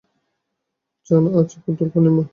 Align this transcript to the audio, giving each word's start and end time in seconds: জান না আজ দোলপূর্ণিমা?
জান 1.09 1.21
না 1.23 1.39
আজ 1.39 1.49
দোলপূর্ণিমা? 1.77 2.23